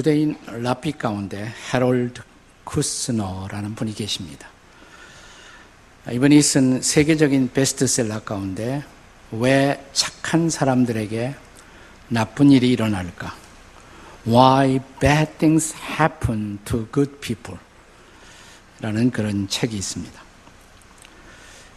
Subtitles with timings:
[0.00, 2.22] 유대인 라피 가운데 헤롤드
[2.64, 4.48] 쿠스너라는 분이 계십니다.
[6.10, 8.82] 이분이 쓴 세계적인 베스트셀러 가운데
[9.30, 11.34] 왜 착한 사람들에게
[12.08, 13.36] 나쁜 일이 일어날까?
[14.26, 17.60] Why bad things happen to good people?
[18.80, 20.22] 라는 그런 책이 있습니다.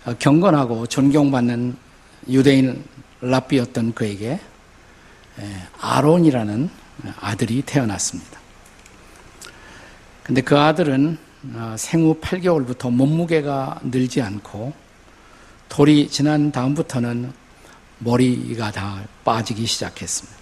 [0.06, 1.76] 어, 경건하고 존경받는
[2.30, 2.86] 유대인
[3.20, 4.40] 라비였던 그에게
[5.82, 6.83] 아론이라는
[7.20, 8.40] 아들이 태어났습니다.
[10.24, 11.18] 근데 그 아들은
[11.54, 14.74] 어, 생후 8개월부터 몸무게가 늘지 않고
[15.68, 17.34] 돌이 지난 다음부터는
[18.00, 20.38] 머리가 다 빠지기 시작했습니다.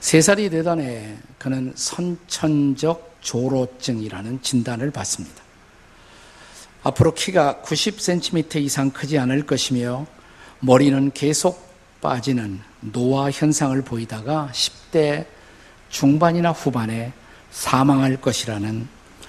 [0.00, 5.42] 세 살이 되던 해 그는 선천적 조로증이라는 진단을 받습니다.
[6.82, 10.06] 앞으로 키가 90cm 이상 크지 않을 것이며
[10.60, 11.66] 머리는 계속
[12.00, 12.60] 빠지는
[12.92, 15.26] 노화 현상을 보이다가 10대
[15.88, 17.12] 중반이나 후반에
[17.50, 18.88] 사망할 것이라는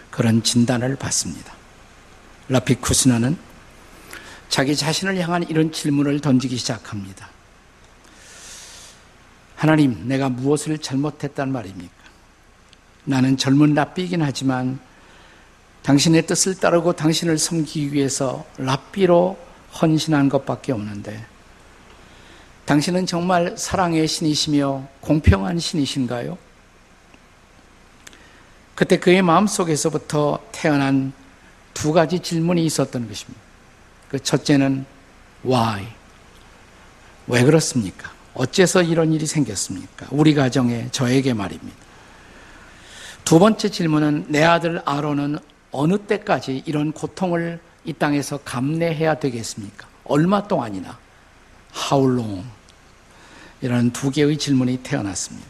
[0.10, 1.54] 그런 진단을 받습니다.
[2.50, 3.38] 라피쿠스나는
[4.50, 7.30] 자기 자신을 향한 이런 질문을 던지기 시작합니다.
[9.56, 11.94] 하나님, 내가 무엇을 잘못했단 말입니까?
[13.06, 14.80] 나는 젊은 랍비이긴 하지만
[15.84, 19.38] 당신의 뜻을 따르고 당신을 섬기기 위해서 랍비로
[19.82, 21.26] 헌신한 것밖에 없는데
[22.66, 26.38] 당신은 정말 사랑의 신이시며 공평한 신이신가요?
[28.74, 31.14] 그때 그의 마음속에서부터 태어난
[31.74, 33.42] 두 가지 질문이 있었던 것입니다.
[34.10, 34.86] 그 첫째는
[35.46, 35.86] why?
[37.28, 38.12] 왜 그렇습니까?
[38.34, 40.08] 어째서 이런 일이 생겼습니까?
[40.12, 41.78] 우리 가정에 저에게 말입니다.
[43.24, 45.38] 두 번째 질문은 내 아들 아론은
[45.72, 49.88] 어느 때까지 이런 고통을 이 땅에서 감내해야 되겠습니까?
[50.04, 50.98] 얼마 동안이나?
[51.92, 52.55] How long?
[53.62, 55.48] 이라는 두 개의 질문이 태어났습니다.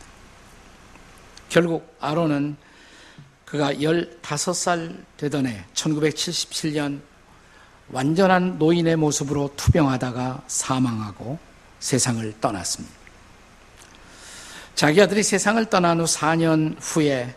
[1.49, 2.55] 결국 아론은
[3.45, 6.99] 그가 15살 되던 해 1977년
[7.89, 11.37] 완전한 노인의 모습으로 투병하다가 사망하고
[11.79, 12.95] 세상을 떠났습니다.
[14.73, 17.33] 자기 아들이 세상을 떠난 후 4년 후에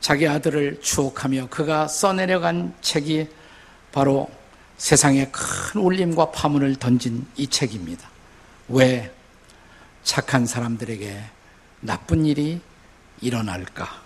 [0.00, 3.28] 자기 아들을 추억하며 그가 써내려간 책이
[3.92, 4.30] 바로
[4.76, 8.08] 세상에 큰 울림과 파문을 던진 이 책입니다.
[8.68, 9.12] 왜
[10.04, 11.24] 착한 사람들에게
[11.80, 12.60] 나쁜 일이
[13.20, 14.02] 일어날까?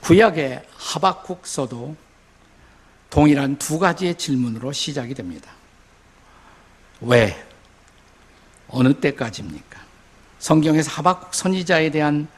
[0.00, 1.96] 구약의 하박국서도
[3.08, 5.52] 동일한 두 가지의 질문으로 시작이 됩니다.
[7.00, 7.46] 왜?
[8.68, 9.80] 어느 때까지입니까?
[10.40, 12.28] 성경에서 하박국 선지자에 대한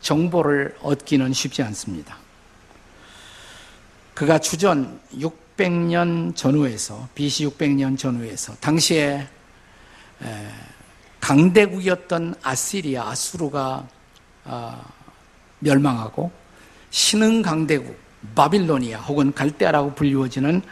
[0.00, 2.16] 정보를 얻기는 쉽지 않습니다.
[4.14, 9.28] 그가 주전 600년 전후에서 BC 600년 전후에서 당시에
[11.26, 13.88] 강대국이었던 아시리아 아수르가
[14.44, 14.84] 아,
[15.58, 16.30] 멸망하고
[16.90, 17.98] 신흥 강대국
[18.36, 20.62] 바빌로니아 혹은 갈대아라고 불리워지는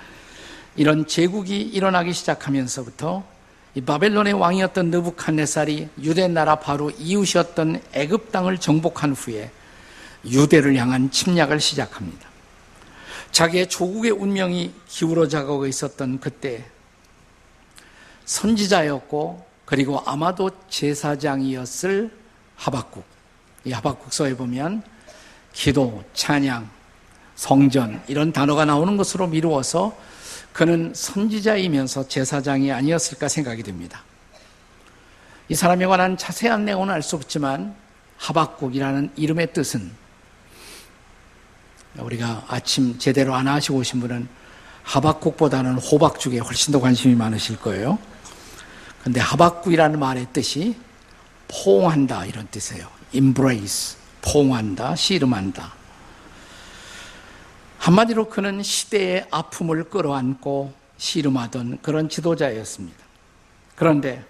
[0.76, 3.24] 이런 제국이 일어나기 시작하면서부터
[3.74, 9.50] 이 바벨론의 왕이었던 느부칸네살이 유대 나라 바로 이웃이었던 애굽 땅을 정복한 후에
[10.24, 12.28] 유대를 향한 침략을 시작합니다.
[13.32, 16.64] 자기의 조국의 운명이 기울어져 가고 있었던 그때
[18.24, 22.10] 선지자였고 그리고 아마도 제사장이었을
[22.56, 23.04] 하박국.
[23.64, 24.82] 이 하박국서에 보면
[25.52, 26.68] 기도, 찬양,
[27.34, 29.96] 성전 이런 단어가 나오는 것으로 미루어서
[30.52, 34.02] 그는 선지자이면서 제사장이 아니었을까 생각이 됩니다.
[35.48, 37.74] 이 사람에 관한 자세한 내용은 알 수 없지만
[38.18, 39.90] 하박국이라는 이름의 뜻은
[41.98, 44.28] 우리가 아침 제대로 안 하시고 오신 분은
[44.82, 47.98] 하박국보다는 호박죽에 훨씬 더 관심이 많으실 거예요.
[49.04, 50.76] 근데 하박국이라는 말의 뜻이
[51.48, 52.88] 포옹한다 이런 뜻이에요.
[53.12, 55.74] embrace, 포옹한다, 씨름한다.
[57.78, 63.04] 한마디로 그는 시대의 아픔을 끌어안고 씨름하던 그런 지도자였습니다.
[63.76, 64.24] 그런데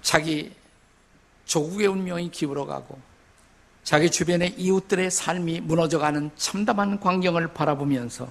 [0.00, 0.52] 자기
[1.46, 2.96] 조국의 운명이 기울어가고
[3.82, 8.30] 자기 주변의 이웃들의 삶이 무너져가는 참담한 광경을 바라보면서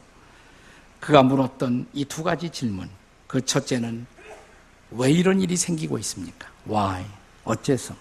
[1.01, 2.89] 그가 물었던 이 두 가지 질문.
[3.27, 4.05] 그 첫째는
[4.91, 6.49] 왜 이런 일이 생기고 있습니까?
[6.67, 7.05] Why?
[7.43, 7.95] 어째서?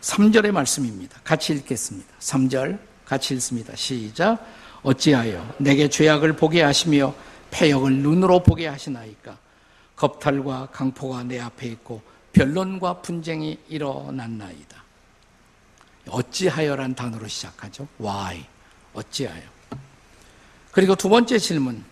[0.00, 1.20] 3절의 말씀입니다.
[1.24, 2.08] 같이 읽겠습니다.
[2.20, 3.74] 3절 같이 읽습니다.
[3.76, 4.44] 시작.
[4.82, 7.14] 어찌하여 내게 죄악을 보게 하시며
[7.50, 9.38] 폐역을 눈으로 보게 하시나이까?
[9.96, 14.82] 겁탈과 강포가 내 앞에 있고 변론과 분쟁이 일어났나이다.
[16.08, 17.86] 어찌하여란 단어로 시작하죠.
[18.00, 18.44] Why?
[18.94, 19.42] 어찌하여?
[20.72, 21.84] 그리고 두 번째 질문.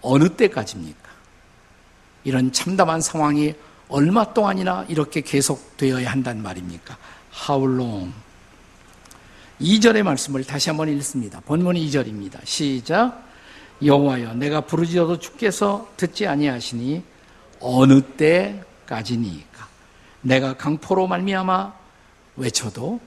[0.00, 1.07] 어느 때까지입니까?
[2.28, 3.54] 이런 참담한 상황이
[3.88, 6.98] 얼마 동안이나 이렇게 계속되어야 한단 말입니까?
[7.48, 8.12] How long?
[9.62, 11.40] 2절의 말씀을 다시 한번 읽습니다.
[11.40, 12.40] 본문이 2절입니다.
[12.44, 13.26] 시작.
[13.82, 17.02] 여호와여 내가 부르짖어도 주께서 듣지 아니하시니
[17.60, 19.66] 어느 때까지니까
[20.20, 21.72] 내가 강포로 말미암아
[22.36, 23.00] 외쳐도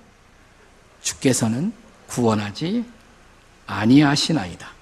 [1.02, 1.74] 주께서는
[2.08, 2.84] 구원하지
[3.68, 4.81] 아니하시나이다.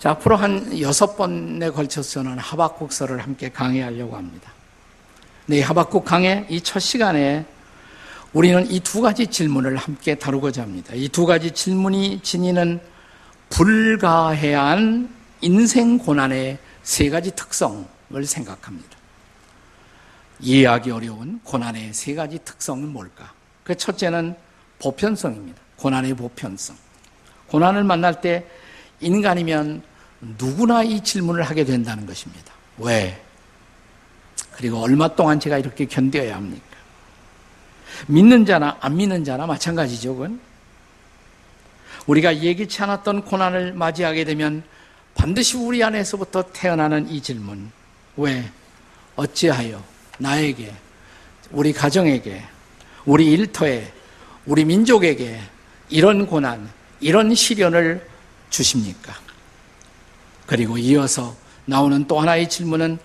[0.00, 4.50] 자, 앞으로 한 여섯 번에 걸쳐서 는 하박국서를 함께 강의하려고 합니다.
[5.44, 7.44] 네, 하박국 강의 이 첫 시간에
[8.32, 10.94] 우리는 이 두 가지 질문을 함께 다루고자 합니다.
[10.94, 12.80] 이 두 가지 질문이 지니는
[13.50, 15.10] 불가해한
[15.42, 17.84] 인생 고난의 세 가지 특성을
[18.24, 18.96] 생각합니다.
[20.40, 23.34] 이해하기 어려운 고난의 세 가지 특성은 뭘까?
[23.64, 24.34] 그 첫째는
[24.78, 25.60] 보편성입니다.
[25.76, 26.74] 고난의 보편성.
[27.48, 28.46] 고난을 만날 때
[29.00, 29.89] 인간이면
[30.20, 32.52] 누구나 이 질문을 하게 된다는 것입니다.
[32.78, 33.20] 왜?
[34.52, 36.64] 그리고 얼마 동안 제가 이렇게 견뎌야 합니까?
[38.06, 40.40] 믿는 자나 안 믿는 자나 마찬가지죠, 그건.
[42.06, 44.62] 우리가 예기치 않았던 고난을 맞이하게 되면
[45.14, 47.70] 반드시 우리 안에서부터 태어나는 이 질문.
[48.16, 48.50] 왜?
[49.16, 49.82] 어찌하여
[50.18, 50.72] 나에게,
[51.50, 52.42] 우리 가정에게,
[53.04, 53.92] 우리 일터에,
[54.46, 55.40] 우리 민족에게
[55.88, 56.70] 이런 고난,
[57.00, 58.06] 이런 시련을
[58.50, 59.14] 주십니까?
[60.50, 62.98] 그리고 이어서 나오는 또 하나의 질문은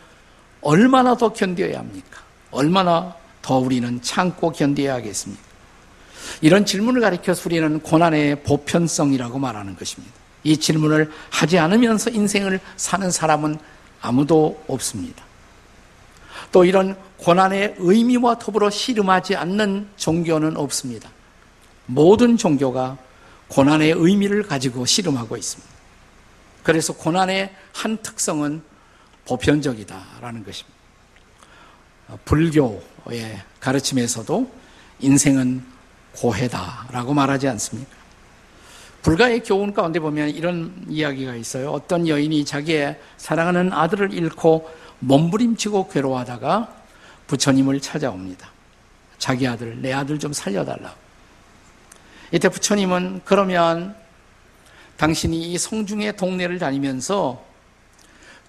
[0.62, 2.24] 얼마나 더 견뎌야 합니까?
[2.50, 5.44] 얼마나 더 우리는 참고 견뎌야 하겠습니까?
[6.42, 10.12] 이런 질문을 가리켜서 우리는 고난의 보편성이라고 말하는 것입니다.
[10.44, 13.60] 이 질문을 하지 않으면서 인생을 사는 사람은
[14.02, 15.24] 아무도 없습니다.
[16.52, 21.12] 또 이런 고난의 의미와 더불어 씨름하지 않는 종교는 없습니다.
[21.86, 22.98] 모든 종교가
[23.50, 25.75] 고난의 의미를 가지고 씨름하고 있습니다.
[26.66, 28.64] 그래서 고난의 한 특성은
[29.26, 30.76] 보편적이다라는 것입니다.
[32.26, 34.52] 불교의 가르침에서도
[35.00, 35.64] 인생은
[36.16, 37.96] 고해다라고 말하지 않습니까?
[39.04, 41.70] 불가의 교훈 가운데 보면 이런 이야기가 있어요.
[41.70, 44.68] 어떤 여인이 자기의 사랑하는 아들을 잃고
[45.02, 46.74] 몸부림치고 괴로워하다가
[47.28, 48.50] 부처님을 찾아옵니다.
[49.20, 50.98] 자기 아들, 내 아들 좀 살려달라고.
[52.32, 53.96] 이때 부처님은 그러면
[54.98, 57.44] 당신이 이 성중의 동네를 다니면서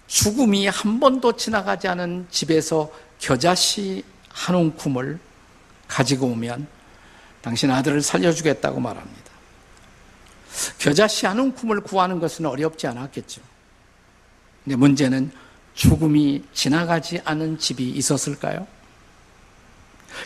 [0.07, 5.19] 죽음이 한 번도 지나가지 않은 집에서 겨자씨 한 움큼을
[5.89, 6.67] 가지고 오면
[7.43, 9.27] 당신 아들을 살려주겠다고 말합니다.
[10.79, 13.43] 겨자씨 한 움큼을 구하는 것은 어렵지 않았겠죠.
[14.65, 15.31] 근데 문제는
[15.75, 18.67] 죽음이 지나가지 않은 집이 있었을까요?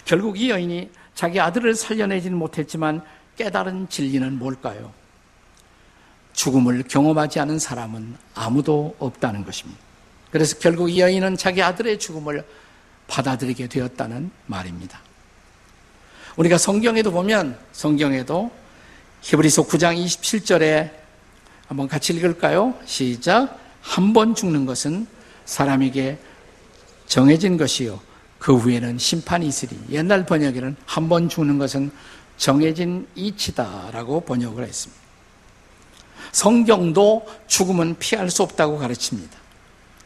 [0.05, 3.03] 결국 이 여인이 자기 아들을 살려내지는 못했지만
[3.37, 4.93] 깨달은 진리는 뭘까요?
[6.41, 9.79] 죽음을 경험하지 않은 사람은 아무도 없다는 것입니다.
[10.31, 12.47] 그래서 결국 이 여인은 자기 아들의 죽음을
[13.09, 15.01] 받아들이게 되었다는 말입니다.
[16.37, 18.51] 우리가 성경에도 보면 성경에도
[19.21, 20.91] 히브리서 9장 27절에
[21.69, 22.75] 한번 같이 읽을까요?
[22.87, 23.59] 시작.
[23.83, 25.07] 한 번 죽는 것은
[25.45, 26.17] 사람에게
[27.07, 28.01] 정해진 것이요.
[28.39, 29.79] 그 후에는 심판이 있으리.
[29.91, 31.91] 옛날 번역에는 한 번 죽는 것은
[32.39, 35.10] 정해진 이치다라고 번역을 했습니다.
[36.33, 39.39] 성경도 죽음은 피할 수 없다고 가르칩니다.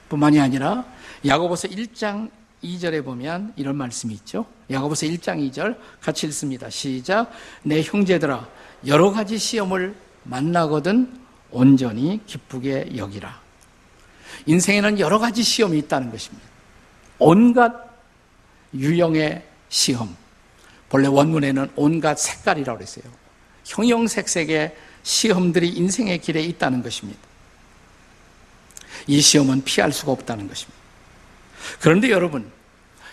[0.09, 0.85] 뿐만이 아니라
[1.26, 2.31] 야고보서 1장
[2.62, 4.47] 2절에 보면 이런 말씀이 있죠.
[4.71, 6.71] 야고보서 1장 2절 같이 읽습니다.
[6.71, 7.31] 시작.
[7.62, 8.49] 내 형제들아
[8.87, 13.40] 여러 가지 시험을 만나거든 온전히 기쁘게 여기라.
[14.47, 16.47] 인생에는 여러 가지 시험이 있다는 것입니다.
[17.19, 17.73] 온갖
[18.75, 20.16] 유형의 시험.
[20.88, 23.04] 본래 원문에는 온갖 색깔이라고 그랬어요.
[23.64, 27.20] 형형색색의 시험들이 인생의 길에 있다는 것입니다.
[29.06, 30.80] 이 시험은 피할 수가 없다는 것입니다.
[31.80, 32.50] 그런데 여러분,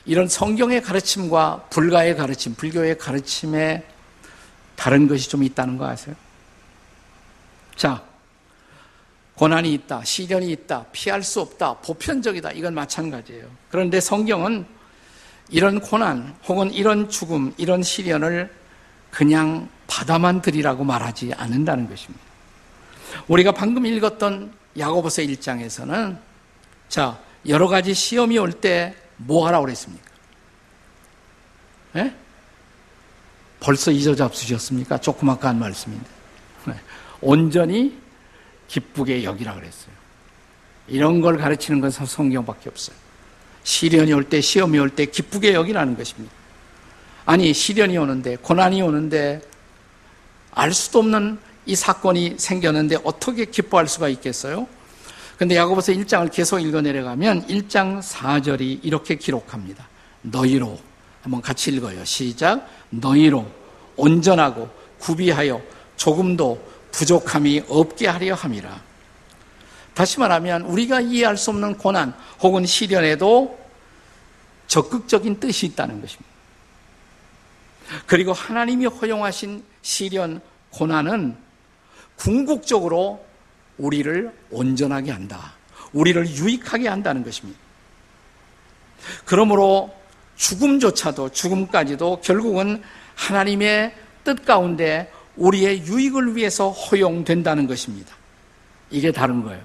[0.05, 3.86] 이런 성경의 가르침과 불가의 가르침, 불교의 가르침에
[4.75, 6.15] 다른 것이 좀 있다는 거 아세요?
[7.75, 8.03] 자,
[9.36, 13.45] 고난이 있다, 시련이 있다, 피할 수 없다, 보편적이다, 이건 마찬가지예요.
[13.69, 14.65] 그런데 성경은
[15.50, 18.53] 이런 고난 혹은 이런 죽음, 이런 시련을
[19.10, 22.24] 그냥 받아만 들이라고 말하지 않는다는 것입니다.
[23.27, 26.17] 우리가 방금 읽었던 야고보서 1장에서는
[26.88, 30.10] 자, 여러 가지 시험이 올 때 뭐 하라고 그랬습니까?
[31.93, 32.15] 네?
[33.60, 34.98] 벌써 잊어잡수셨습니까?
[35.00, 36.10] 조그맣게 한 말씀인데.
[36.65, 36.74] 네.
[37.21, 38.00] 온전히
[38.67, 39.93] 기쁘게 여기라 그랬어요.
[40.88, 42.95] 이런 걸 가르치는 것은 성경밖에 없어요.
[43.63, 46.33] 시련이 올 때, 시험이 올 때 기쁘게 여기라는 것입니다.
[47.25, 49.41] 아니, 시련이 오는데, 고난이 오는데,
[50.51, 54.67] 알 수도 없는 이 사건이 생겼는데 어떻게 기뻐할 수가 있겠어요?
[55.38, 59.88] 근데 야고보서 1장을 계속 읽어 내려가면 1장 4절이 이렇게 기록합니다.
[60.22, 60.79] 너희로
[61.22, 62.03] 한번 같이 읽어요.
[62.05, 62.67] 시작.
[62.89, 63.46] 너희로
[63.96, 65.62] 온전하고 구비하여
[65.96, 68.81] 조금도 부족함이 없게 하려 함이라.
[69.93, 73.60] 다시 말하면 우리가 이해할 수 없는 고난 혹은 시련에도
[74.67, 76.30] 적극적인 뜻이 있다는 것입니다.
[78.05, 81.36] 그리고 하나님이 허용하신 시련, 고난은
[82.15, 83.25] 궁극적으로
[83.77, 85.53] 우리를 온전하게 한다.
[85.93, 87.60] 우리를 유익하게 한다는 것입니다.
[89.25, 89.93] 그러므로
[90.36, 92.81] 죽음조차도, 죽음까지도 결국은
[93.15, 98.15] 하나님의 뜻 가운데 우리의 유익을 위해서 허용된다는 것입니다.
[98.89, 99.63] 이게 다른 거예요.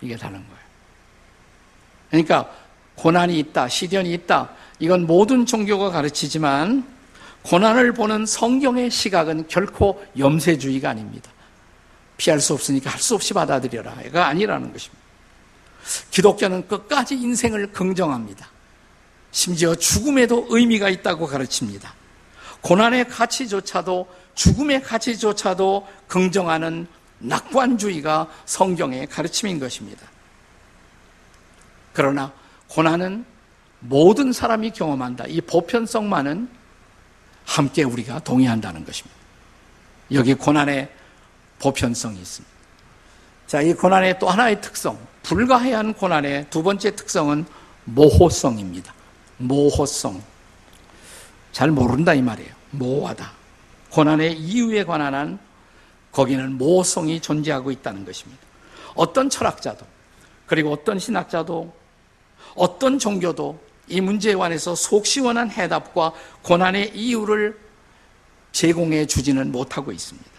[0.00, 0.58] 이게 다른 거예요.
[2.10, 2.50] 그러니까
[2.94, 4.50] 고난이 있다, 시련이 있다.
[4.78, 6.97] 이건 모든 종교가 가르치지만
[7.42, 11.30] 고난을 보는 성경의 시각은 결코 염세주의가 아닙니다.
[12.16, 14.02] 피할 수 없으니까 할 수 없이 받아들여라.
[14.06, 15.02] 이거 아니라는 것입니다.
[16.10, 18.48] 기독교는 끝까지 인생을 긍정합니다.
[19.30, 21.94] 심지어 죽음에도 의미가 있다고 가르칩니다.
[22.60, 26.86] 고난의 가치조차도 죽음의 가치조차도 긍정하는
[27.20, 30.06] 낙관주의가 성경의 가르침인 것입니다.
[31.92, 32.32] 그러나
[32.68, 33.24] 고난은
[33.80, 35.24] 모든 사람이 경험한다.
[35.28, 36.48] 이 보편성만은
[37.48, 39.16] 함께 우리가 동의한다는 것입니다.
[40.12, 40.88] 여기 고난의
[41.58, 42.54] 보편성이 있습니다.
[43.46, 47.46] 자, 이 고난의 또 하나의 특성, 불가해한 고난의 두 번째 특성은
[47.84, 48.92] 모호성입니다.
[49.38, 50.22] 모호성.
[51.50, 52.52] 잘 모른다 이 말이에요.
[52.70, 53.32] 모호하다.
[53.92, 55.38] 고난의 이유에 관한 한
[56.12, 58.42] 거기는 모호성이 존재하고 있다는 것입니다.
[58.94, 59.86] 어떤 철학자도
[60.46, 61.74] 그리고 어떤 신학자도
[62.54, 67.58] 어떤 종교도 이 문제에 관해서 속 시원한 해답과 고난의 이유를
[68.52, 70.30] 제공해 주지는 못하고 있습니다.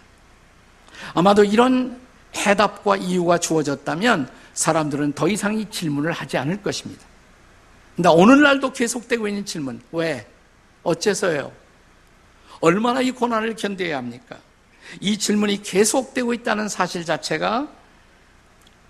[1.13, 2.00] 아마도 이런
[2.36, 7.06] 해답과 이유가 주어졌다면 사람들은 더 이상 이 질문을 하지 않을 것입니다.
[7.96, 9.82] 근데 오늘날도 계속되고 있는 질문.
[9.91, 10.27] 왜?
[10.84, 11.51] 어째서요?
[12.62, 14.38] 얼마나 이 고난을 견뎌야 합니까?
[15.00, 17.68] 이 질문이 계속되고 있다는 사실 자체가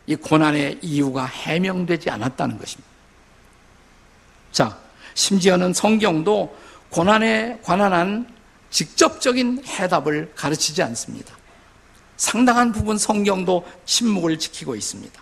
[0.08, 2.89] 이 고난의 이유가 해명되지 않았다는 것입니다.
[4.52, 4.78] 자,
[5.14, 6.56] 심지어는 성경도
[6.90, 8.40] 고난에 관한 한
[8.70, 11.36] 직접적인 해답을 가르치지 않습니다.
[12.18, 15.22] 상당한 부분 성경도 침묵을 지키고 있습니다.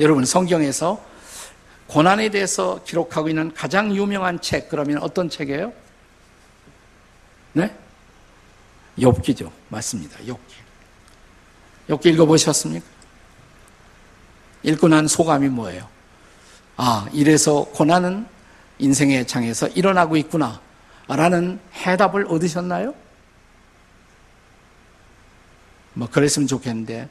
[0.00, 1.02] 여러분, 성경에서
[1.88, 5.72] 고난에 대해서 기록하고 있는 가장 유명한 책, 그러면 어떤 책이에요?
[7.54, 7.74] 네?
[8.98, 9.50] 욥기죠.
[9.68, 10.18] 맞습니다.
[10.18, 10.38] 욥기.
[11.88, 12.86] 욥기 읽어보셨습니까?
[14.62, 15.88] 읽고 난 소감이 뭐예요?
[16.80, 18.24] 아, 이래서 고난은
[18.78, 20.60] 인생의 장에서 일어나고 있구나.
[21.08, 22.94] 라는 해답을 얻으셨나요?
[25.94, 27.08] 뭐, 그랬으면 좋겠는데,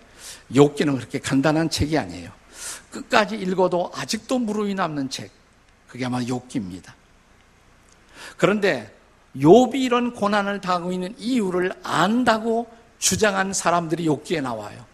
[0.54, 2.32] 욥기는 그렇게 간단한 책이 아니에요.
[2.92, 5.32] 끝까지 읽어도 아직도 무릎이 남는 책.
[5.90, 6.94] 그게 아마 욥기입니다.
[8.38, 8.96] 그런데
[9.36, 12.68] 욥이 이런 고난을 당하고 있는 이유를 안다고
[13.00, 14.86] 주장한 사람들이 욥기에 나와요.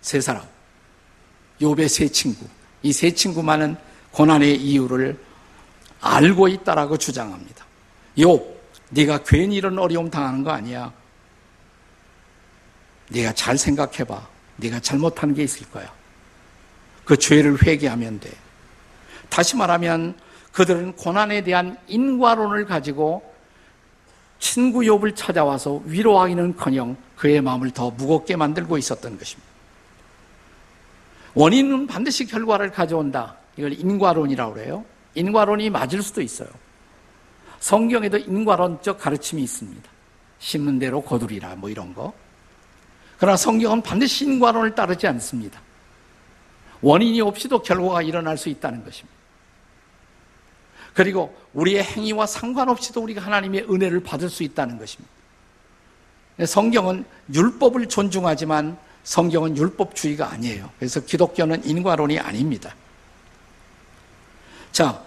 [0.00, 0.42] 세 사람.
[1.60, 2.46] 욥의 세 친구.
[2.82, 3.76] 이 세 친구만은
[4.16, 5.18] 고난의 이유를
[6.00, 7.66] 알고 있다라고 주장합니다.
[8.16, 8.42] 욥,
[8.88, 10.90] 네가 괜히 이런 어려움 당하는 거 아니야.
[13.10, 14.26] 네가 잘 생각해 봐.
[14.56, 15.92] 네가 잘못한 게 있을 거야.
[17.04, 18.30] 그 죄를 회개하면 돼.
[19.28, 20.18] 다시 말하면
[20.50, 23.34] 그들은 고난에 대한 인과론을 가지고
[24.38, 29.50] 친구 욥을 찾아와서 위로하기는커녕 그의 마음을 더 무겁게 만들고 있었던 것입니다.
[31.34, 33.36] 원인은 반드시 결과를 가져온다.
[33.56, 34.84] 이걸 인과론이라고 그래요.
[35.14, 36.48] 인과론이 맞을 수도 있어요.
[37.58, 39.90] 성경에도 인과론적 가르침이 있습니다.
[40.38, 42.12] 심는 대로 거두리라 뭐 이런 거.
[43.18, 45.60] 그러나 성경은 반드시 인과론을 따르지 않습니다.
[46.82, 49.16] 원인이 없이도 결과가 일어날 수 있다는 것입니다.
[50.92, 55.10] 그리고 우리의 행위와 상관없이도 우리가 하나님의 은혜를 받을 수 있다는 것입니다.
[56.46, 60.70] 성경은 율법을 존중하지만 성경은 율법주의가 아니에요.
[60.78, 62.74] 그래서 기독교는 인과론이 아닙니다.
[64.76, 65.02] 자,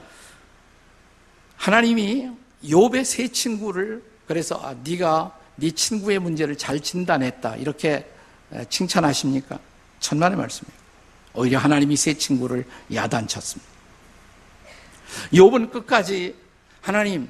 [1.58, 2.32] 하나님이
[2.64, 8.12] 욥의 세 친구를 그래서 아, 네가 네 친구의 문제를 잘 진단했다 이렇게
[8.68, 9.60] 칭찬하십니까?
[10.00, 10.76] 천만의 말씀이에요.
[11.36, 13.72] 오히려 하나님이 세 친구를 야단쳤습니다.
[15.34, 16.36] 욥은 끝까지
[16.82, 17.30] 하나님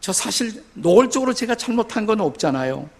[0.00, 2.90] 저 사실 노골적으로 제가 잘못한 건 없잖아요.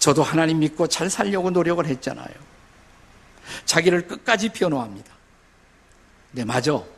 [0.00, 2.34] 저도 하나님 믿고 잘 살려고 노력을 했잖아요.
[3.64, 5.14] 자기를 끝까지 변호합니다.
[6.32, 6.95] 네, 맞아.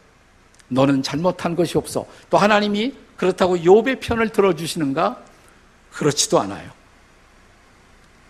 [0.69, 2.07] 너는 잘못한 것이 없어.
[2.31, 5.25] 또 하나님이 그렇다고 욥의 편을 들어주시는가?
[5.93, 6.71] 그렇지도 않아요.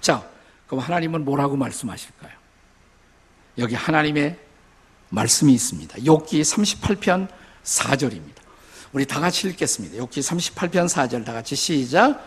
[0.00, 0.26] 자,
[0.66, 2.32] 그럼 하나님은 뭐라고 말씀하실까요?
[3.58, 4.38] 여기 하나님의
[5.10, 5.96] 말씀이 있습니다.
[5.98, 7.28] 욥기 38편
[7.64, 8.38] 4절입니다.
[8.92, 10.02] 우리 다 같이 읽겠습니다.
[10.04, 12.24] 욥기 38편 4절 다 같이 시작.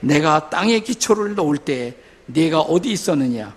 [0.00, 3.54] 내가 땅에 기초를 놓을 때 네가 어디 있었느냐?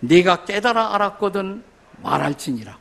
[0.00, 1.62] 네가 깨달아 알았거든
[2.02, 2.78] 말할지니라.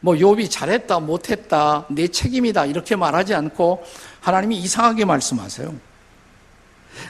[0.00, 3.84] 뭐 욥이 잘했다 못했다 내 책임이다 이렇게 말하지 않고
[4.20, 5.74] 하나님이 이상하게 말씀하세요.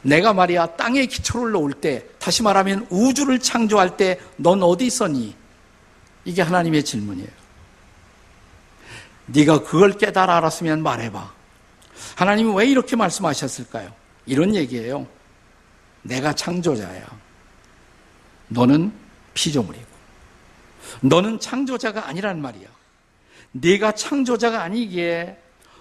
[0.02, 5.35] 내가 말이야 땅에 기초를 놓을 때 다시 말하면 우주를 창조할 때 넌 어디 있었니?
[6.25, 7.28] 이게 하나님의 질문이에요.
[9.26, 11.33] 네가 그걸 깨달아 알았으면 말해봐.
[12.16, 13.92] 하나님이 왜 이렇게 말씀하셨을까요?
[14.26, 15.07] 이런 얘기예요.
[16.02, 17.07] 내가 창조자야.
[18.49, 18.92] 너는
[19.35, 19.87] 피조물이고.
[21.00, 22.68] 너는 창조자가 아니란 말이야.
[23.52, 25.36] 네가 창조자가 아니기에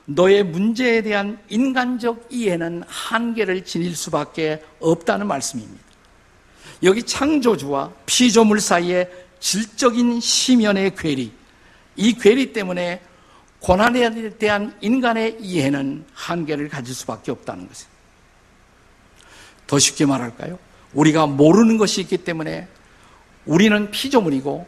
[0.05, 5.83] 너의 문제에 대한 인간적 이해는 한계를 지닐 수밖에 없다는 말씀입니다.
[6.83, 9.09] 여기 창조주와 피조물 사이에
[9.39, 11.31] 질적인 심연의 괴리,
[11.95, 13.01] 이 괴리 때문에
[13.59, 17.91] 고난에 대한 인간의 이해는 한계를 가질 수밖에 없다는 것이에요.
[19.65, 20.57] 더 쉽게 말할까요?
[20.93, 22.67] 우리가 모르는 것이 있기 때문에
[23.45, 24.67] 우리는 피조물이고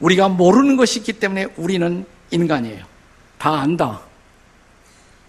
[0.00, 2.04] 우리가 모르는 것이 있기 때문에 우리는
[2.34, 2.84] 인간이에요.
[3.38, 4.00] 다 안다.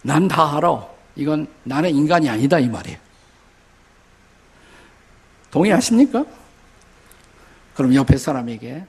[0.02, 0.86] 난 다 알아.
[1.16, 2.98] 이건 나는 인간이 아니다 이 말이에요.
[5.50, 6.24] 동의하십니까?
[7.74, 8.84] 그럼 옆에 사람에게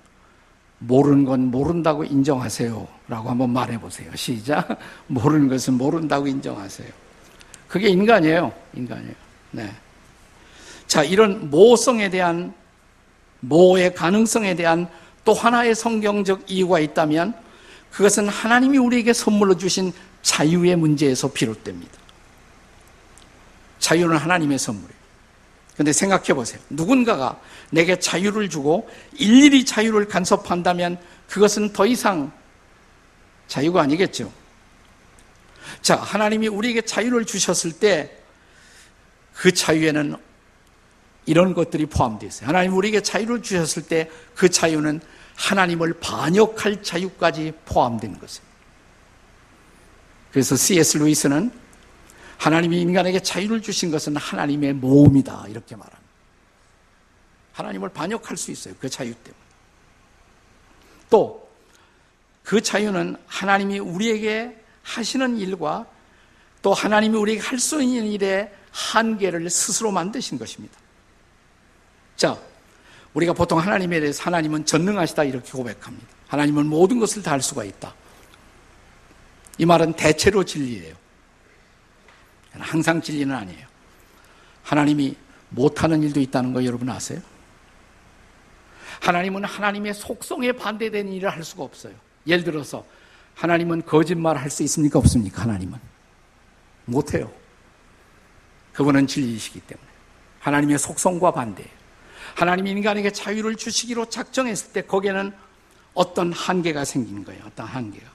[0.79, 2.87] 모르는 건 모른다고 인정하세요.
[3.07, 4.13] 라고 한번 말해 보세요.
[4.15, 4.77] 시작.
[5.07, 6.89] 모르는 것은 모른다고 인정하세요.
[7.67, 8.51] 그게 인간이에요.
[8.75, 9.15] 인간이에요.
[9.51, 9.71] 네.
[10.87, 12.53] 자, 이런 모성에 대한,
[13.39, 14.87] 모의 가능성에 대한
[15.23, 17.33] 또 하나의 성경적 이유가 있다면
[17.91, 19.91] 그것은 하나님이 우리에게 선물로 주신
[20.21, 21.93] 자유의 문제에서 비롯됩니다.
[23.79, 24.97] 자유는 하나님의 선물이에요.
[25.75, 26.59] 근데 생각해 보세요.
[26.69, 27.39] 누군가가
[27.69, 32.31] 내게 자유를 주고 일일이 자유를 간섭한다면 그것은 더 이상
[33.47, 34.31] 자유가 아니겠죠.
[35.81, 38.17] 자, 하나님이 우리에게 자유를 주셨을 때
[39.37, 40.15] 그 자유에는
[41.27, 42.49] 이런 것들이 포함되어 있어요.
[42.49, 45.01] 하나님 우리에게 자유를 주셨을 때 그 자유는
[45.37, 48.47] 하나님을 반역할 자유까지 포함된 것이에요.
[50.31, 50.97] 그래서 C.S.
[50.97, 51.51] 루이스는
[52.37, 55.45] 하나님이 인간에게 자유를 주신 것은 하나님의 모험이다.
[55.47, 56.07] 이렇게 말합니다.
[57.53, 58.73] 하나님을 반역할 수 있어요.
[58.79, 59.43] 그 자유 때문에.
[61.09, 61.49] 또,
[62.43, 65.85] 그 자유는 하나님이 우리에게 하시는 일과
[66.61, 70.77] 또 하나님이 우리에게 할 수 있는 일의 한계를 스스로 만드신 것입니다.
[72.15, 72.37] 자,
[73.13, 76.07] 우리가 보통 하나님에 대해서 하나님은 전능하시다 이렇게 고백합니다.
[76.27, 77.93] 하나님은 모든 것을 다 할 수가 있다.
[79.57, 80.95] 이 말은 대체로 진리예요.
[82.59, 83.65] 항상 진리는 아니에요.
[84.63, 85.15] 하나님이
[85.49, 87.21] 못하는 일도 있다는 거 여러분 아세요?
[88.99, 91.93] 하나님은 하나님의 속성에 반대되는 일을 할 수가 없어요.
[92.25, 92.85] 예를 들어서
[93.35, 94.99] 하나님은 거짓말 할 수 있습니까?
[94.99, 95.43] 없습니까?
[95.43, 95.79] 하나님은.
[96.85, 97.31] 못해요.
[98.73, 99.87] 그분은 진리이시기 때문에.
[100.39, 101.76] 하나님의 속성과 반대예요.
[102.37, 105.33] 하나님이 인간에게 자유를 주시기로 작정했을 때 거기에는
[105.93, 107.41] 어떤 한계가 생기는 거예요.
[107.45, 108.05] 어떤 한계가.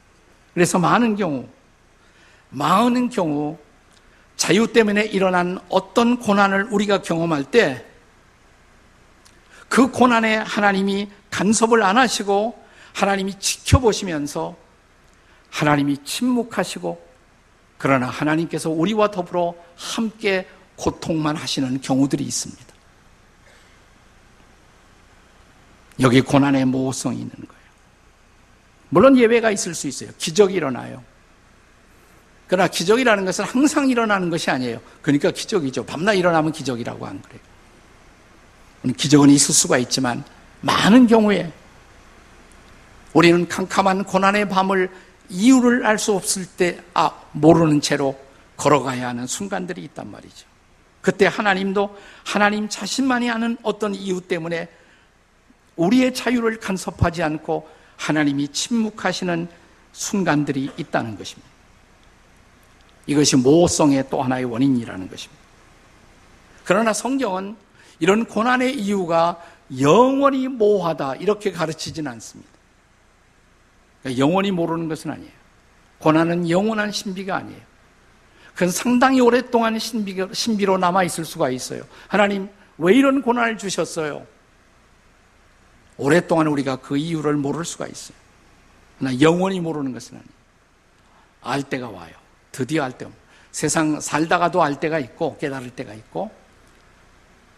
[0.54, 1.48] 그래서 많은 경우,
[2.50, 3.58] 많은 경우
[4.36, 7.92] 자유 때문에 일어난 어떤 고난을 우리가 경험할 때
[9.72, 14.54] 그 고난에 하나님이 간섭을 안 하시고 하나님이 지켜보시면서
[15.48, 17.02] 하나님이 침묵하시고
[17.78, 22.71] 그러나 하나님께서 우리와 더불어 함께 고통만 하시는 경우들이 있습니다.
[26.00, 27.62] 여기 고난의 모호성이 있는 거예요.
[28.88, 30.10] 물론 예외가 있을 수 있어요.
[30.18, 31.02] 기적이 일어나요.
[32.46, 34.80] 그러나 기적이라는 것은 항상 일어나는 것이 아니에요.
[35.00, 35.86] 그러니까 기적이죠.
[35.86, 37.40] 밤낮 일어나면 기적이라고 안 그래요.
[38.96, 40.24] 기적은 있을 수가 있지만
[40.60, 41.52] 많은 경우에
[43.12, 44.90] 우리는 캄캄한 고난의 밤을
[45.28, 48.18] 이유를 알 수 없을 때, 아, 모르는 채로
[48.56, 50.46] 걸어가야 하는 순간들이 있단 말이죠.
[51.00, 54.68] 그때 하나님도 하나님 자신만이 아는 어떤 이유 때문에
[55.76, 59.48] 우리의 자유를 간섭하지 않고 하나님이 침묵하시는
[59.92, 61.50] 순간들이 있다는 것입니다.
[63.06, 65.42] 이것이 모호성의 또 하나의 원인이라는 것입니다.
[66.64, 67.56] 그러나 성경은
[67.98, 69.42] 이런 고난의 이유가
[69.80, 72.50] 영원히 모호하다 이렇게 가르치진 않습니다.
[74.02, 75.30] 그러니까 영원히 모르는 것은 아니에요.
[75.98, 77.60] 고난은 영원한 신비가 아니에요.
[78.54, 81.84] 그건 상당히 오랫동안 신비로 남아 있을 수가 있어요.
[82.08, 84.26] 하나님, 왜 이런 고난을 주셨어요?
[85.96, 88.16] 오랫동안 우리가 그 이유를 모를 수가 있어요.
[88.98, 90.32] 그러나 영원히 모르는 것은 아니에요.
[91.42, 92.12] 알 때가 와요.
[92.50, 93.06] 드디어 알 때.
[93.50, 96.30] 세상 살다가도 알 때가 있고 깨달을 때가 있고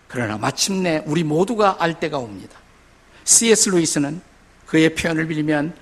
[0.09, 2.59] 그러나 마침내 우리 모두가 알 때가 옵니다.
[3.25, 3.71] C.S.
[3.71, 4.21] 루이스는
[4.67, 5.75] 그의 표현을 빌리면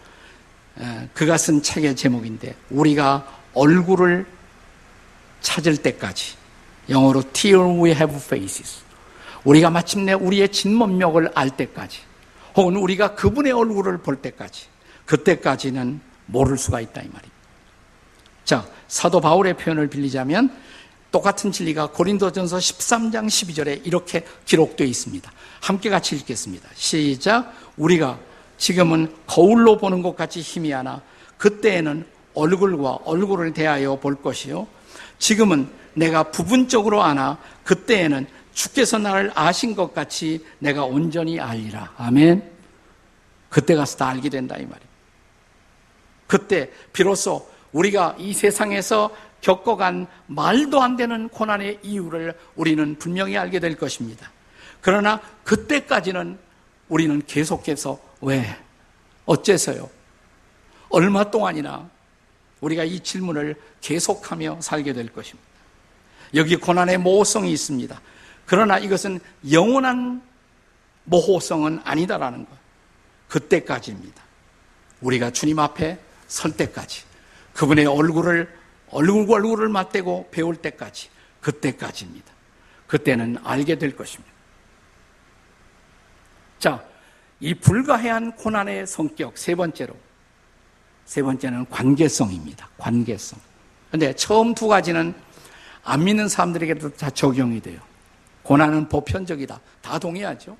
[1.14, 4.26] 그가 쓴 책의 제목인데 우리가 얼굴을
[5.40, 6.36] 찾을 때까지
[6.88, 8.82] 영어로 till we have faces
[9.44, 12.00] 우리가 마침내 우리의 진면목을 알 때까지
[12.56, 14.66] 혹은 우리가 그분의 얼굴을 볼 때까지
[15.06, 17.30] 그때까지는 모를 수가 있다 이 말입니다.
[18.44, 20.54] 자, 사도 바울의 표현을 빌리자면
[21.10, 25.30] 똑같은 진리가 고린도전서 13장 12절에 이렇게 기록되어 있습니다.
[25.60, 26.68] 함께 같이 읽겠습니다.
[26.74, 27.52] 시작.
[27.76, 28.18] 우리가
[28.56, 31.02] 지금은 거울로 보는 것 같이 희미하나
[31.36, 34.66] 그때에는 얼굴과 얼굴을 대하여 볼 것이요.
[35.18, 41.94] 지금은 내가 부분적으로 아나 그때에는 주께서 나를 아신 것 같이 내가 온전히 알리라.
[41.96, 42.50] 아멘.
[43.48, 44.92] 그때 가서 다 알게 된다 이 말이에요.
[46.26, 53.76] 그때 비로소 우리가 이 세상에서 겪어간 말도 안 되는 고난의 이유를 우리는 분명히 알게 될
[53.76, 54.30] 것입니다.
[54.80, 56.38] 그러나 그때까지는
[56.88, 58.56] 우리는 계속해서 왜?
[59.24, 59.88] 어째서요?
[60.88, 61.88] 얼마 동안이나
[62.60, 65.50] 우리가 이 질문을 계속하며 살게 될 것입니다.
[66.34, 68.00] 여기 고난의 모호성이 있습니다.
[68.52, 69.18] 그러나 이것은
[69.50, 70.20] 영원한
[71.04, 72.50] 모호성은 아니다라는 것.
[73.26, 74.22] 그때까지입니다.
[75.00, 77.04] 우리가 주님 앞에 설 때까지
[77.54, 78.54] 그분의 얼굴을
[78.90, 81.08] 얼굴과 얼굴을 맞대고 배울 때까지
[81.40, 82.30] 그때까지입니다.
[82.86, 84.30] 그때는 알게 될 것입니다.
[86.58, 86.84] 자,
[87.40, 89.96] 이 불가해한 고난의 성격 세 번째로
[91.06, 92.68] 세 번째는 관계성입니다.
[92.76, 93.40] 관계성.
[93.90, 95.14] 근데 처음 두 가지는
[95.84, 97.80] 안 믿는 사람들에게도 다 적용이 돼요.
[98.42, 99.60] 고난은 보편적이다.
[99.80, 100.56] 다 동의하죠.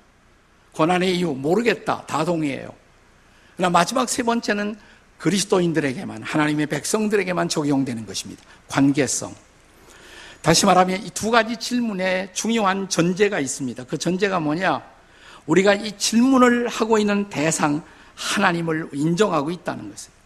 [0.73, 2.05] 고난의 이유 모르겠다.
[2.05, 2.73] 다 동의해요.
[3.55, 4.75] 그러나 마지막 세 번째는
[5.19, 8.43] 그리스도인들에게만 하나님의 백성들에게만 적용되는 것입니다.
[8.67, 9.33] 관계성.
[10.41, 13.85] 다시 말하면 이 두 가지 질문에 중요한 전제가 있습니다.
[13.85, 14.83] 그 전제가 뭐냐?
[15.45, 17.81] 우리가 이 질문을 하고 있는 대상
[18.15, 20.23] 하나님을 인정하고 있다는 것입니다.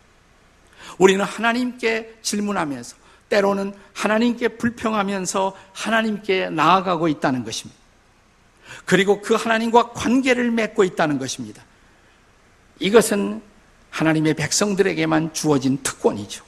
[0.98, 2.96] 우리는 하나님께 질문하면서
[3.30, 7.80] 때로는 하나님께 불평하면서 하나님께 나아가고 있다는 것입니다.
[8.86, 11.63] 그리고 그 하나님과 관계를 맺고 있다는 것입니다.
[12.80, 13.42] 이것은
[13.90, 16.46] 하나님의 백성들에게만 주어진 특권이죠.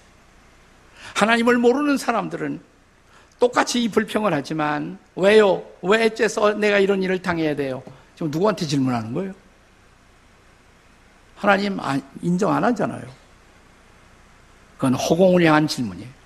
[1.16, 2.62] 하나님을 모르는 사람들은
[3.40, 5.64] 똑같이 이 불평을 하지만 왜요?
[5.82, 7.82] 왜 어째서 내가 이런 일을 당해야 돼요?
[8.16, 9.34] 지금 누구한테 질문하는 거예요?
[11.36, 11.80] 하나님
[12.22, 13.04] 인정 안 하잖아요.
[14.76, 16.19] 그건 허공을 향한 질문이에요.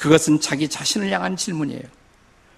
[0.00, 1.82] 그것은 자기 자신을 향한 질문이에요.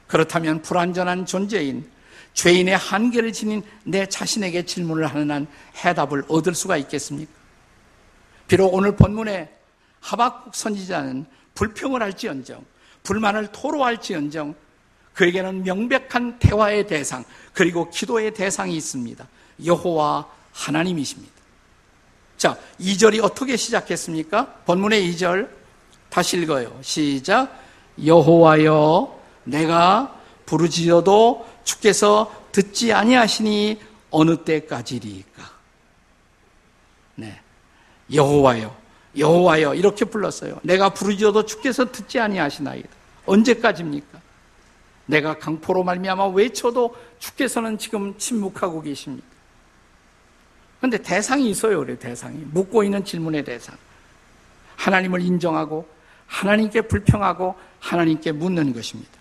[0.06, 1.90] 그렇다면 불완전한 존재인
[2.34, 5.46] 죄인의 한계를 지닌 내 자신에게 질문을 하는 한
[5.84, 7.32] 해답을 얻을 수가 있겠습니까?
[8.46, 9.52] 비록 오늘 본문에
[10.00, 12.64] 하박국 선지자는 불평을 할지언정
[13.02, 14.54] 불만을 토로할지언정
[15.14, 19.26] 그에게는 명백한 대화의 대상 그리고 기도의 대상이 있습니다.
[19.64, 21.32] 여호와 하나님이십니다.
[22.36, 24.46] 자, 2절이 어떻게 시작했습니까?
[24.64, 25.61] 본문의 2절
[26.12, 26.78] 다시 읽어요.
[26.82, 27.58] 시작.
[28.04, 35.42] 여호와여 내가 부르짖어도 주께서 듣지 아니하시니 어느 때까지리까?
[37.14, 37.40] 네.
[38.12, 38.76] 여호와여,
[39.16, 40.60] 여호와여 이렇게 불렀어요.
[40.62, 42.90] 내가 부르짖어도 주께서 듣지 아니하시나이다.
[43.24, 44.20] 언제까지입니까?
[45.06, 49.26] 내가 강포로 말미암아 외쳐도 주께서는 지금 침묵하고 계십니다.
[50.76, 53.78] 그런데 대상이 있어요, 그래 대상이 묻고 있는 질문의 대상.
[54.76, 56.01] 하나님을 인정하고
[56.32, 59.12] 하나님께 불평하고 하나님께 묻는 것입니다.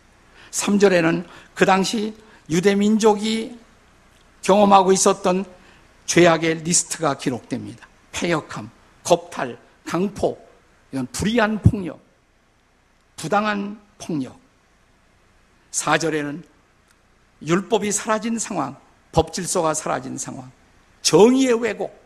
[0.52, 2.16] 3절에는 그 당시
[2.50, 3.60] 유대 민족이
[4.42, 5.46] 경험하고 있었던
[6.06, 7.88] 죄악의 리스트가 기록됩니다.
[8.14, 8.70] 폐역함,
[9.04, 10.38] 겁탈, 강포,
[10.92, 12.00] 이런 불의한 폭력,
[13.18, 14.40] 부당한 폭력.
[15.72, 16.44] 4절에는
[17.46, 18.76] 율법이 사라진 상황,
[19.12, 20.50] 법 질서가 사라진 상황,
[21.02, 22.02] 정의의 왜곡.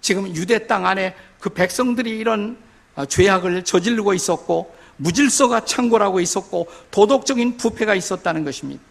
[0.00, 2.69] 지금 유대 땅 안에 그 백성들이 이런
[3.06, 8.82] 죄악을 저지르고 있었고, 무질서가 창궐하고 있었고, 도덕적인 부패가 있었다는 것입니다.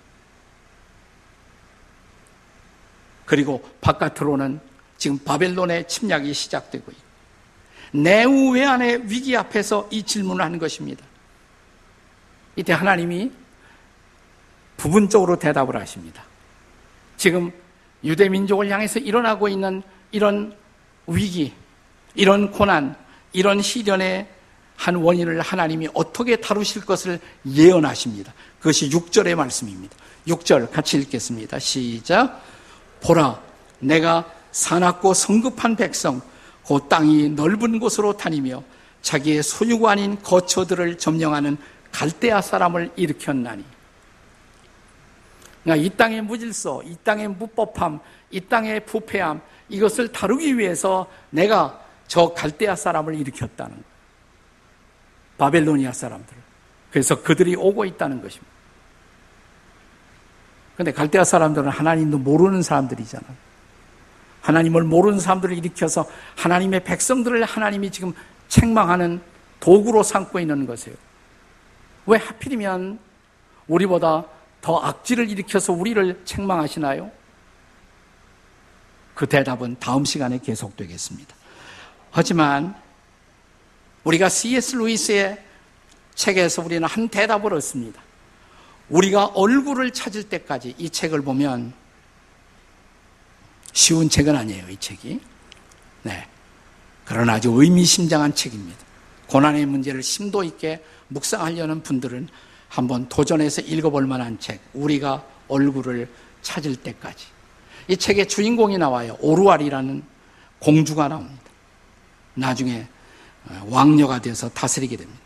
[3.30, 4.60] 그리고 바깥으로는
[4.98, 7.04] 지금 바벨론의 침략이 시작되고 있고
[7.92, 11.06] 내우 외환의 위기 앞에서 이 질문을 하는 것입니다.
[12.56, 13.32] 이때 하나님이
[14.78, 16.24] 부분적으로 대답을 하십니다.
[17.18, 17.52] 지금
[18.04, 20.56] 유대 민족을 향해서 일어나고 있는 이런
[21.06, 21.54] 위기,
[22.16, 22.96] 이런 고난,
[23.34, 24.28] 이런 시련의
[24.76, 28.34] 한 원인을 하나님이 어떻게 다루실 것을 예언하십니다.
[28.60, 29.96] 그것이 6절의 말씀입니다.
[30.28, 31.60] 6절 같이 읽겠습니다.
[31.60, 32.42] 시작.
[33.02, 33.42] 보라,
[33.80, 36.22] 내가 사납고 성급한 백성,
[36.66, 38.64] 그 땅이 넓은 곳으로 다니며
[39.02, 41.58] 자기의 소유가 아닌 거처들을 점령하는
[41.92, 43.64] 갈대아 사람을 일으켰나니.
[45.64, 48.00] 그러니까 이 땅의 무질서, 이 땅의 무법함,
[48.32, 53.86] 이 땅의 부패함, 이것을 다루기 위해서 내가 저 갈대아 사람을 일으켰다는 거예요.
[55.38, 56.36] 바벨로니아 사람들.
[56.92, 58.52] 그래서 그들이 오고 있다는 것입니다.
[60.76, 63.24] 근데 갈대아 사람들은 하나님도 모르는 사람들이잖아.
[64.42, 68.14] 하나님을 모르는 사람들을 일으켜서 하나님의 백성들을 하나님이 지금
[68.48, 69.22] 책망하는
[69.60, 70.98] 도구로 삼고 있는 것이에요.
[72.08, 73.00] 왜 하필이면
[73.68, 74.26] 우리보다
[74.62, 77.12] 더 악질을 일으켜서 우리를 책망하시나요?
[79.14, 81.39] 그 대답은 다음 시간에 계속되겠습니다.
[82.12, 82.76] 하지만
[84.04, 84.76] 우리가 C.S.
[84.76, 85.44] 루이스의
[86.16, 88.02] 책에서 우리는 한 대답을 얻습니다.
[88.90, 91.74] 우리가 얼굴을 찾을 때까지 이 책을 보면
[93.74, 95.20] 쉬운 책은 아니에요, 이 책이.
[96.04, 96.28] 네.
[97.06, 98.80] 그러나 아주 의미심장한 책입니다.
[99.28, 102.28] 고난의 문제를 심도 있게 묵상하려는 분들은
[102.68, 106.10] 한번 도전해서 읽어볼 만한 책, 우리가 얼굴을
[106.42, 107.26] 찾을 때까지.
[107.88, 109.18] 이 책의 주인공이 나와요.
[109.20, 110.04] 오루알이라는
[110.60, 111.42] 공주가 나옵니다.
[112.40, 112.88] 나중에
[113.46, 115.20] 어, 왕녀가 돼서 다스리게 됩니다.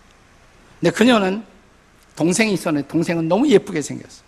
[0.80, 1.44] 근데 그녀는
[2.16, 4.24] 동생이 있었는데 동생은 너무 예쁘게 생겼어요.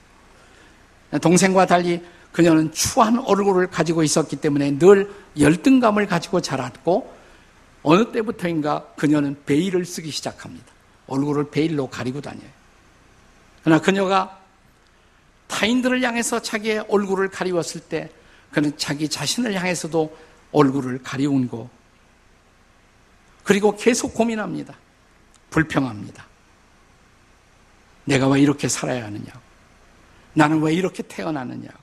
[1.22, 7.14] 동생과 달리 그녀는 추한 얼굴을 가지고 있었기 때문에 늘 열등감을 가지고 자랐고
[7.84, 10.66] 어느 때부터인가 그녀는 베일을 쓰기 시작합니다.
[11.08, 12.50] 얼굴을 베일로 가리고 다녀요.
[13.64, 14.40] 그러나 그녀가
[15.48, 18.10] 타인들을 향해서 자기의 얼굴을 가리웠을 때
[18.52, 20.18] 그는 자기 자신을 향해서도
[20.52, 21.70] 얼굴을 가리운 거.
[23.46, 24.76] 그리고 계속 고민합니다.
[25.50, 26.26] 불평합니다.
[28.04, 29.40] 내가 왜 이렇게 살아야 하느냐고.
[30.34, 31.80] 나는 왜 이렇게 태어나느냐고.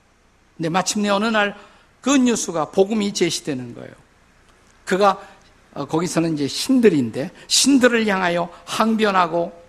[0.55, 1.73] 근데 마침내 어느 날
[2.03, 3.93] 그 뉴스가 복음이 제시되는 거예요.
[4.83, 5.25] 그가
[5.73, 9.63] 어, 거기서는 이제 신들인데 신들을 향하여 항변하고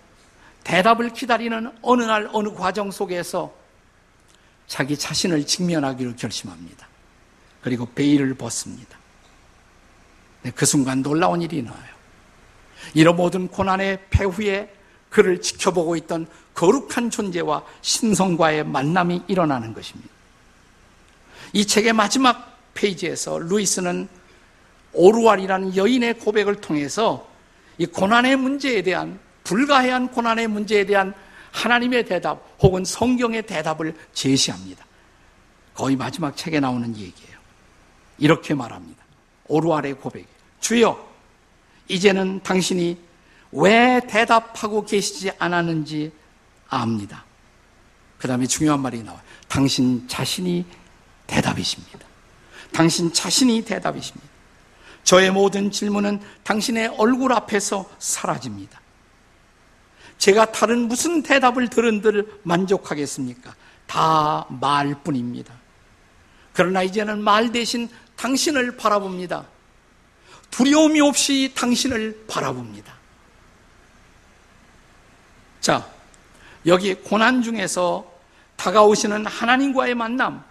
[0.65, 3.55] 대답을 기다리는 어느 날 어느 과정 속에서
[4.67, 6.87] 자기 자신을 직면하기로 결심합니다.
[7.61, 8.99] 그리고 베일을 벗습니다.
[10.45, 11.95] 네, 그 순간 놀라운 일이 나와요.
[12.93, 14.71] 이런 모든 고난의 배후에
[15.09, 20.07] 그를 지켜보고 있던 거룩한 존재와 신성과의 만남이 일어나는 것입니다.
[21.51, 24.07] 이 책의 마지막 페이지에서 루이스는
[24.93, 27.27] 오르왈이라는 여인의 고백을 통해서
[27.79, 31.15] 이 고난의 문제에 대한 불가해한 고난의 문제에 대한
[31.53, 34.85] 하나님의 대답 혹은 성경의 대답을 제시합니다.
[35.73, 37.39] 거의 마지막 책에 나오는 얘기예요.
[38.19, 39.03] 이렇게 말합니다.
[39.47, 40.34] 오르왈의 고백.
[40.65, 40.99] 주여,
[41.89, 42.97] 이제는 당신이
[43.51, 46.11] 왜 대답하고 계시지 않았는지
[46.69, 47.23] 압니다.
[48.17, 49.21] 그 다음에 중요한 말이 나와요.
[49.47, 50.65] 당신 자신이
[51.27, 51.99] 대답이십니다.
[52.73, 54.27] 당신 자신이 대답이십니다.
[55.03, 58.81] 저의 모든 질문은 당신의 얼굴 앞에서 사라집니다.
[60.17, 63.53] 제가 다른 무슨 대답을 들은들 만족하겠습니까?
[63.85, 65.53] 다 말뿐입니다.
[66.53, 69.53] 그러나 이제는 말 대신 당신을 바라봅니다.
[70.55, 72.93] 두려움이 없이 당신을 바라봅니다.
[75.59, 75.85] 자,
[76.65, 78.09] 여기 고난 중에서
[78.55, 80.45] 다가오시는 하나님과의 만남,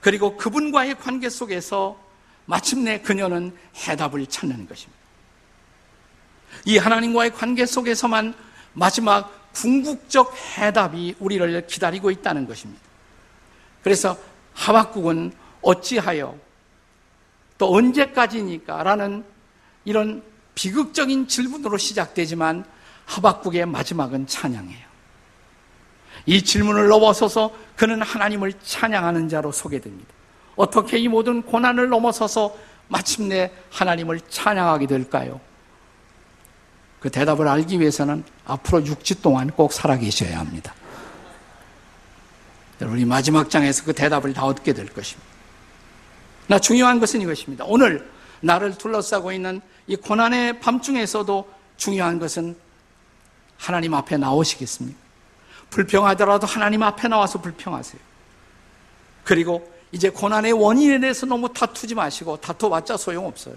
[0.00, 2.00] 그리고 그분과의 관계 속에서
[2.46, 3.54] 마침내 그녀는
[3.86, 5.02] 해답을 찾는 것입니다.
[6.64, 8.32] 이 하나님과의 관계 속에서만
[8.72, 12.82] 마지막 궁극적 해답이 우리를 기다리고 있다는 것입니다.
[13.82, 14.16] 그래서
[14.54, 16.45] 하박국은 어찌하여
[17.58, 19.24] 또 언제까지니까 라는
[19.84, 20.22] 이런
[20.54, 22.64] 비극적인 질문으로 시작되지만
[23.04, 24.86] 하박국의 마지막은 찬양이에요.
[26.26, 30.12] 이 질문을 넘어서서 그는 하나님을 찬양하는 자로 소개됩니다.
[30.56, 32.56] 어떻게 이 모든 고난을 넘어서서
[32.88, 35.40] 마침내 하나님을 찬양하게 될까요?
[37.00, 40.74] 그 대답을 알기 위해서는 앞으로 6주 동안 꼭 살아계셔야 합니다.
[42.80, 45.35] 우리 마지막 장에서 그 대답을 다 얻게 될 것입니다.
[46.46, 47.64] 나 중요한 것은 이것입니다.
[47.66, 48.08] 오늘
[48.40, 52.56] 나를 둘러싸고 있는 이 고난의 밤중에서도 중요한 것은
[53.56, 54.98] 하나님 앞에 나오시겠습니까?
[55.70, 58.00] 불평하더라도 하나님 앞에 나와서 불평하세요.
[59.24, 63.56] 그리고 이제 고난의 원인에 대해서 너무 다투지 마시고 다투봤자 소용없어요.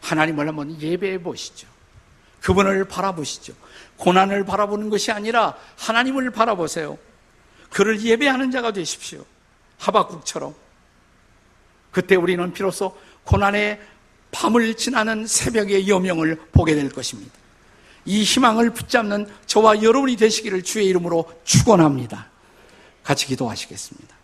[0.00, 1.66] 하나님을 한번 예배해 보시죠.
[2.40, 3.52] 그분을 바라보시죠.
[3.96, 6.98] 고난을 바라보는 것이 아니라 하나님을 바라보세요.
[7.70, 9.24] 그를 예배하는 자가 되십시오.
[9.78, 10.54] 하박국처럼.
[11.90, 13.80] 그때 우리는 비로소 고난의
[14.30, 17.32] 밤을 지나는 새벽의 여명을 보게 될 것입니다.
[18.04, 22.28] 이 희망을 붙잡는 저와 여러분이 되시기를 주의 이름으로 축원합니다.
[23.02, 24.19] 같이 기도하시겠습니다.